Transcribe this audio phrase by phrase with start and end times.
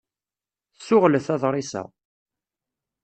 [0.77, 1.83] Ssuɣlet aḍṛis-a.